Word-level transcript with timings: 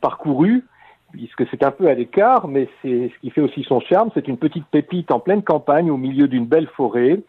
parcouru, 0.00 0.64
puisque 1.12 1.48
c'est 1.50 1.62
un 1.62 1.70
peu 1.70 1.86
à 1.86 1.94
l'écart, 1.94 2.48
mais 2.48 2.68
c'est 2.82 3.12
ce 3.14 3.20
qui 3.20 3.30
fait 3.30 3.40
aussi 3.40 3.62
son 3.62 3.78
charme. 3.78 4.10
C'est 4.12 4.26
une 4.26 4.36
petite 4.36 4.66
pépite 4.66 5.12
en 5.12 5.20
pleine 5.20 5.42
campagne, 5.42 5.88
au 5.88 5.96
milieu 5.96 6.26
d'une 6.26 6.46
belle 6.46 6.66
forêt, 6.66 7.20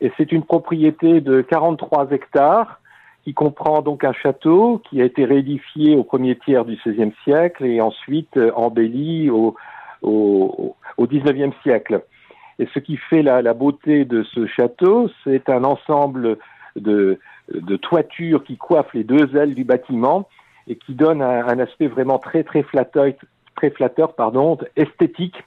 et 0.00 0.12
c'est 0.16 0.32
une 0.32 0.42
propriété 0.42 1.20
de 1.20 1.42
43 1.42 2.10
hectares 2.10 2.80
qui 3.22 3.34
comprend 3.34 3.82
donc 3.82 4.02
un 4.02 4.12
château 4.12 4.82
qui 4.90 5.00
a 5.00 5.04
été 5.04 5.24
réédifié 5.24 5.94
au 5.94 6.02
premier 6.02 6.36
tiers 6.36 6.64
du 6.64 6.76
XVIe 6.84 7.12
siècle 7.22 7.64
et 7.64 7.80
ensuite 7.80 8.36
euh, 8.36 8.50
embelli 8.56 9.30
au, 9.30 9.54
XIXe 10.98 11.54
siècle. 11.62 12.02
Et 12.58 12.66
ce 12.74 12.80
qui 12.80 12.96
fait 12.96 13.22
la, 13.22 13.42
la 13.42 13.54
beauté 13.54 14.04
de 14.04 14.24
ce 14.24 14.46
château, 14.46 15.08
c'est 15.22 15.48
un 15.48 15.62
ensemble 15.62 16.36
de, 16.74 17.20
de 17.54 17.76
toitures 17.76 18.42
qui 18.42 18.56
coiffent 18.56 18.92
les 18.92 19.04
deux 19.04 19.36
ailes 19.36 19.54
du 19.54 19.62
bâtiment 19.62 20.28
et 20.68 20.76
qui 20.76 20.94
donne 20.94 21.22
un, 21.22 21.58
aspect 21.58 21.86
vraiment 21.86 22.18
très 22.18 22.44
très 22.44 22.62
flatteur, 22.62 23.06
très 23.56 23.70
flatteur 23.70 24.14
pardon, 24.14 24.58
esthétique. 24.76 25.42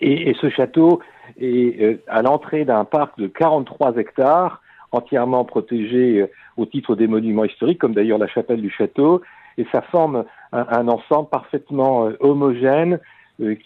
Et, 0.00 0.34
ce 0.40 0.50
château 0.50 1.00
est 1.40 1.82
euh, 1.82 2.02
à 2.06 2.22
l'entrée 2.22 2.64
d'un 2.64 2.84
parc 2.84 3.18
de 3.18 3.26
43 3.26 3.96
hectares, 3.96 4.60
entièrement 4.92 5.44
protégé 5.44 6.20
euh, 6.20 6.30
au 6.56 6.66
titre 6.66 6.94
des 6.96 7.06
monuments 7.06 7.44
historiques, 7.44 7.78
comme 7.78 7.94
d'ailleurs 7.94 8.18
la 8.18 8.28
chapelle 8.28 8.60
du 8.60 8.70
château, 8.70 9.22
et 9.56 9.66
ça 9.72 9.80
forme 9.82 10.24
un, 10.52 10.88
ensemble 10.88 11.28
parfaitement 11.28 12.06
euh, 12.06 12.16
homogène 12.20 13.00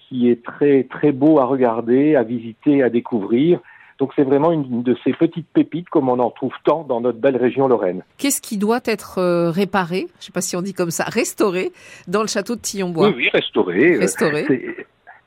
qui 0.09 0.31
est 0.31 0.45
très 0.45 0.84
très 0.84 1.11
beau 1.11 1.41
à 1.41 1.47
regarder, 1.47 2.15
à 2.15 2.23
visiter, 2.23 2.84
à 2.84 2.91
découvrir. 2.91 3.59
Donc 3.98 4.12
c'est 4.16 4.25
vraiment 4.25 4.51
une 4.53 4.83
de 4.83 4.97
ces 5.05 5.12
petites 5.12 5.47
pépites 5.48 5.89
comme 5.89 6.09
on 6.09 6.19
en 6.19 6.30
trouve 6.30 6.53
tant 6.65 6.83
dans 6.83 7.01
notre 7.01 7.19
belle 7.19 7.37
région 7.37 7.69
Lorraine. 7.69 8.03
Qu'est-ce 8.19 8.41
qui 8.41 8.59
doit 8.59 8.80
être 8.84 9.19
euh, 9.19 9.51
réparé, 9.51 10.01
je 10.01 10.19
ne 10.19 10.23
sais 10.23 10.33
pas 10.33 10.41
si 10.41 10.57
on 10.57 10.62
dit 10.62 10.75
comme 10.75 10.91
ça, 10.91 11.05
restauré 11.05 11.73
dans 12.09 12.23
le 12.23 12.27
château 12.29 12.57
de 12.57 12.61
Tillonbois? 12.61 13.09
Oui, 13.09 13.15
oui, 13.17 13.29
restauré. 13.33 13.97
Restauré. 13.97 14.45
C'est- 14.48 14.87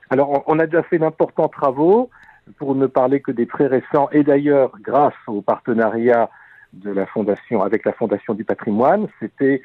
Alors 0.09 0.43
on 0.47 0.59
a 0.59 0.65
déjà 0.65 0.83
fait 0.83 0.97
d'importants 0.99 1.47
travaux, 1.47 2.09
pour 2.57 2.75
ne 2.75 2.87
parler 2.87 3.19
que 3.19 3.31
des 3.31 3.45
très 3.45 3.67
récents, 3.67 4.09
et 4.11 4.23
d'ailleurs 4.23 4.71
grâce 4.81 5.13
au 5.27 5.41
partenariat 5.41 6.29
de 6.73 6.91
la 6.91 7.05
fondation 7.05 7.61
avec 7.61 7.85
la 7.85 7.93
Fondation 7.93 8.33
du 8.33 8.43
patrimoine, 8.43 9.07
c'était 9.19 9.61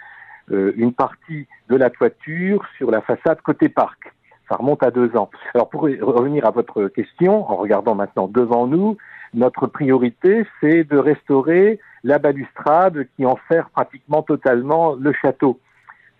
euh, 0.50 0.72
une 0.76 0.92
partie 0.92 1.46
de 1.68 1.76
la 1.76 1.90
toiture 1.90 2.64
sur 2.76 2.90
la 2.90 3.00
façade 3.00 3.40
côté 3.42 3.68
parc. 3.68 4.12
Ça 4.48 4.56
remonte 4.56 4.82
à 4.82 4.90
deux 4.90 5.16
ans. 5.16 5.30
Alors 5.54 5.68
pour 5.68 5.86
re- 5.86 6.00
revenir 6.00 6.46
à 6.46 6.50
votre 6.50 6.88
question, 6.88 7.50
en 7.50 7.56
regardant 7.56 7.94
maintenant 7.94 8.28
devant 8.28 8.66
nous, 8.66 8.96
notre 9.34 9.66
priorité, 9.66 10.46
c'est 10.60 10.84
de 10.84 10.98
restaurer 10.98 11.80
la 12.04 12.18
balustrade 12.18 13.06
qui 13.16 13.24
enserre 13.24 13.70
pratiquement 13.70 14.22
totalement 14.22 14.94
le 14.94 15.12
château. 15.12 15.58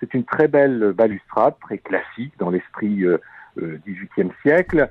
C'est 0.01 0.15
une 0.15 0.25
très 0.25 0.49
belle 0.49 0.93
balustrade, 0.93 1.55
très 1.61 1.79
classique 1.79 2.33
dans 2.39 2.51
l'esprit 2.51 3.05
euh, 3.05 3.19
euh, 3.61 3.79
siècle, 4.43 4.89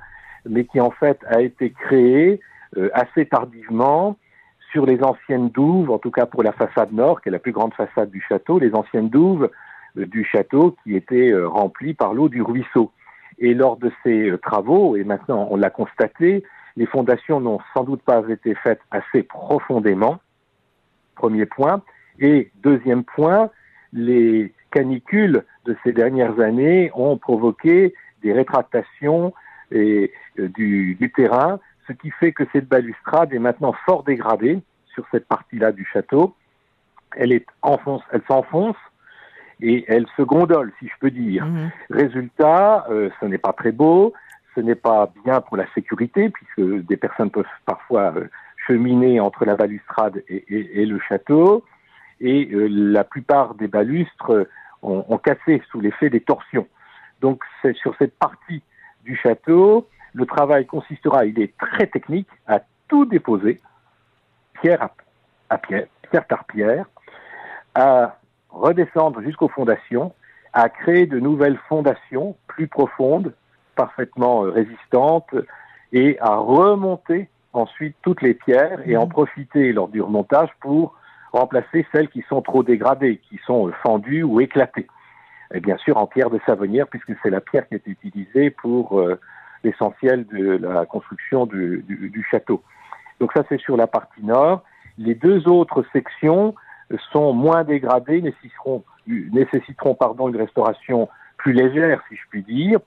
mais 0.48 0.66
qui 0.66 0.80
en 0.80 0.92
fait 0.92 1.20
a 1.28 1.42
été 1.42 1.72
créée 1.72 2.40
euh, 2.78 2.90
assez 2.94 3.26
tardivement 3.26 4.18
sur 4.72 4.86
les 4.86 5.04
anciennes 5.04 5.50
douves, 5.50 5.90
en 5.90 5.98
tout 5.98 6.12
cas 6.12 6.26
pour 6.26 6.44
la 6.44 6.54
façade 6.54 6.94
nord, 6.94 7.22
qui 7.22 7.30
est 7.30 7.32
la 7.32 7.40
plus 7.40 7.52
grande 7.52 7.74
façade 7.74 8.10
du 8.10 8.22
château, 8.22 8.60
les 8.60 8.74
anciennes 8.74 9.10
douves 9.10 9.50
euh, 9.98 10.06
du 10.06 10.24
château 10.24 10.76
qui 10.84 10.96
étaient 10.96 11.32
euh, 11.32 11.48
remplies 11.48 11.94
par 11.94 12.14
l'eau 12.14 12.30
du 12.30 12.42
ruisseau. 12.42 12.92
Et 13.42 13.54
lors 13.56 13.76
de 13.76 13.92
ces 14.04 14.30
euh, 14.30 14.38
travaux, 14.38 14.96
et 14.96 15.04
maintenant 15.04 15.48
on 15.52 15.58
l'a 15.58 15.72
constaté, 15.72 16.44
les 16.78 16.86
fondations 16.86 17.42
n'ont 17.42 17.60
sans 17.74 17.84
doute 17.84 18.02
pas 18.04 18.24
été 18.30 18.56
faites 18.56 18.80
assez 18.92 19.24
profondément, 19.24 20.20
premier 21.16 21.46
point. 21.46 21.82
Et 22.20 22.52
deuxième 22.64 23.04
point, 23.04 23.50
les 23.92 24.54
canicules 24.72 25.44
de 25.66 25.76
ces 25.84 25.92
dernières 25.92 26.40
années 26.40 26.92
ont 26.94 27.18
provoqué 27.18 27.94
des 28.22 28.32
rétractations 28.32 29.34
euh, 29.74 30.08
du, 30.38 31.12
terrain, 31.16 31.60
ce 31.88 31.94
qui 31.94 32.12
fait 32.12 32.32
que 32.32 32.44
cette 32.54 32.68
balustrade 32.68 33.34
est 33.34 33.40
maintenant 33.40 33.74
fort 33.86 34.04
dégradée 34.04 34.60
sur 34.94 35.06
cette 35.12 35.28
partie-là 35.28 35.72
du 35.72 35.86
château. 35.86 36.36
Elle 37.16 37.34
elle 37.34 38.22
s'enfonce 38.28 38.78
et 39.62 39.86
elle 39.88 40.06
se 40.18 40.22
gondole, 40.24 40.72
si 40.80 40.88
je 40.88 40.94
peux 41.00 41.12
dire. 41.12 41.46
Mhm. 41.46 41.70
Résultat, 41.90 42.86
euh, 42.90 43.10
ce 43.20 43.26
n'est 43.26 43.38
pas 43.38 43.54
très 43.54 43.72
beau, 43.72 44.14
ce 44.56 44.60
n'est 44.62 44.76
pas 44.76 45.12
bien 45.24 45.40
pour 45.42 45.58
la 45.58 45.66
sécurité, 45.74 46.30
puisque 46.30 46.86
des 46.86 46.98
personnes 46.98 47.30
peuvent 47.32 47.46
parfois 47.66 48.14
euh, 48.16 48.28
cheminer 48.68 49.20
entre 49.20 49.46
la 49.46 49.56
balustrade 49.56 50.24
et, 50.28 50.44
et- 50.50 50.82
et 50.82 50.86
le 50.86 51.00
château, 51.00 51.64
et 52.20 52.50
euh, 52.54 52.68
la 52.70 53.04
plupart 53.04 53.56
des 53.56 53.68
balustres 53.68 54.48
ont, 54.84 55.06
ont 55.08 55.18
cassé 55.18 55.62
sous 55.72 55.80
l'effet 55.82 56.10
des 56.10 56.22
torsions. 56.22 56.68
Donc 57.22 57.44
c'est 57.62 57.76
sur 57.78 57.96
cette 57.98 58.18
partie 58.18 58.62
du 59.04 59.16
château, 59.16 59.88
le 60.14 60.26
travail 60.26 60.66
consistera, 60.66 61.26
il 61.26 61.40
est 61.40 61.56
très 61.58 61.88
technique, 61.88 62.28
à 62.48 62.62
tout 62.88 63.06
déposer, 63.06 63.62
pierre 64.62 64.82
à, 64.84 64.92
à 65.50 65.58
pierre, 65.58 65.86
pierre 66.10 66.26
par 66.26 66.44
pierre, 66.46 66.86
à 67.74 68.18
redescendre 68.52 69.22
jusqu'aux 69.22 69.48
fondations, 69.50 70.14
à 70.54 70.70
créer 70.70 71.06
de 71.06 71.20
nouvelles 71.20 71.58
fondations 71.70 72.36
plus 72.48 72.68
profondes, 72.68 73.34
parfaitement 73.76 74.46
euh, 74.46 74.50
résistantes, 74.50 75.34
et 75.94 76.18
à 76.20 76.36
remonter 76.36 77.30
ensuite 77.54 77.96
toutes 78.02 78.22
les 78.22 78.34
pierres 78.34 78.80
et 78.86 78.96
en 78.98 79.08
profiter 79.08 79.74
lors 79.74 79.88
du 79.90 80.02
remontage 80.02 80.50
pour 80.62 80.96
remplacer 81.34 81.86
celles 81.94 82.10
qui 82.10 82.22
sont 82.30 82.42
trop 82.42 82.64
dégradées, 82.64 83.18
qui 83.30 83.40
sont 83.46 83.68
euh, 83.68 83.72
fendues 83.84 84.24
ou 84.24 84.42
éclatées. 84.42 84.88
Et 85.54 85.60
bien 85.60 85.78
sûr 85.78 85.98
en 85.98 86.08
pierre 86.08 86.30
de 86.30 86.40
Savonnière, 86.46 86.88
puisque 86.88 87.14
c'est 87.22 87.30
la 87.30 87.42
pierre 87.42 87.68
qui 87.68 87.76
est 87.76 87.88
utilisée 87.88 88.50
pour 88.52 89.00
euh, 89.00 89.20
l'essentiel 89.64 90.26
de 90.28 90.58
la 90.58 90.86
construction 90.86 91.46
du, 91.46 91.84
du- 91.88 92.10
du 92.10 92.24
château. 92.30 92.64
Donc 93.20 93.32
ça 93.34 93.44
c'est 93.50 93.60
sur 93.60 93.78
la 93.78 93.88
partie 93.88 94.24
nord. 94.24 94.64
Les 94.98 95.16
deux 95.16 95.48
autres 95.48 95.86
sections 95.94 96.56
sont 97.12 97.34
moins 97.34 97.64
dégradées, 97.64 98.22
nécessiteront, 98.22 99.96
pardon, 99.96 100.30
une 100.30 100.38
restauration 100.38 101.10
plus 101.38 101.54
légère, 101.54 102.02
si 102.10 102.16
je 102.16 102.22
puis 102.30 102.44
dire. 102.44 102.80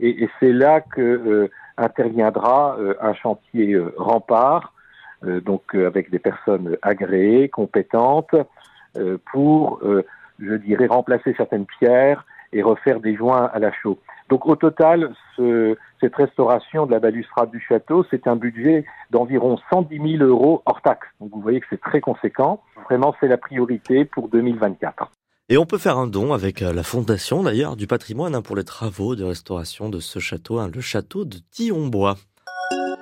Et, 0.00 0.28
c'est 0.40 0.52
là 0.52 0.80
que 0.80 1.00
euh, 1.00 1.50
interviendra 1.76 2.76
euh, 2.78 2.94
un 3.00 3.14
chantier 3.14 3.72
euh, 3.72 3.92
rempart, 3.96 4.72
donc 5.22 5.74
avec 5.74 6.10
des 6.10 6.18
personnes 6.18 6.76
agréées, 6.82 7.48
compétentes, 7.48 8.36
pour, 9.32 9.80
je 10.38 10.54
dirais, 10.54 10.86
remplacer 10.86 11.34
certaines 11.36 11.64
pierres 11.64 12.26
et 12.52 12.62
refaire 12.62 13.00
des 13.00 13.16
joints 13.16 13.46
à 13.46 13.58
la 13.58 13.72
chaux. 13.72 13.98
Donc 14.28 14.46
au 14.46 14.56
total, 14.56 15.14
ce, 15.34 15.76
cette 16.00 16.14
restauration 16.14 16.86
de 16.86 16.92
la 16.92 17.00
balustrade 17.00 17.50
du 17.50 17.60
château, 17.60 18.04
c'est 18.10 18.26
un 18.26 18.36
budget 18.36 18.84
d'environ 19.10 19.58
110 19.70 20.18
000 20.18 20.24
euros 20.24 20.62
hors 20.66 20.82
taxe. 20.82 21.08
Donc 21.20 21.30
vous 21.32 21.40
voyez 21.40 21.60
que 21.60 21.66
c'est 21.70 21.80
très 21.80 22.00
conséquent. 22.00 22.60
Vraiment, 22.88 23.14
c'est 23.18 23.28
la 23.28 23.36
priorité 23.36 24.04
pour 24.04 24.28
2024. 24.28 25.10
Et 25.48 25.58
on 25.58 25.66
peut 25.66 25.78
faire 25.78 25.98
un 25.98 26.06
don 26.06 26.32
avec 26.32 26.62
euh, 26.62 26.72
la 26.72 26.82
fondation 26.82 27.42
d'ailleurs 27.42 27.76
du 27.76 27.86
patrimoine 27.86 28.34
hein, 28.34 28.42
pour 28.42 28.56
les 28.56 28.64
travaux 28.64 29.16
de 29.16 29.24
restauration 29.24 29.88
de 29.88 29.98
ce 30.00 30.18
château, 30.18 30.58
hein, 30.58 30.70
le 30.72 30.80
château 30.80 31.24
de 31.24 31.38
Tillonbois. 31.50 32.16